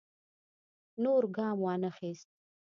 نور 1.03 1.23
ګام 1.35 1.57
وانه 1.63 1.89
خیست. 1.97 2.29